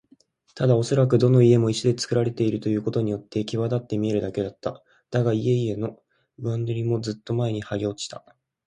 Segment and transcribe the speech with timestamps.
[0.55, 4.81] ただおそらくどの家も石でつくられているということによってきわだって見えるだけだった。
[5.11, 5.99] だが、家々の
[6.39, 8.09] 上塗りもずっと前にはげ落ち、